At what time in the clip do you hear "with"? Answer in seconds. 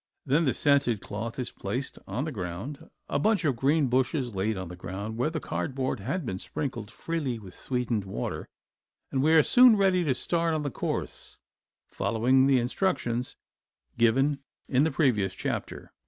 7.37-7.53